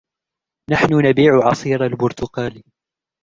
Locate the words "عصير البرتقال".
1.47-2.63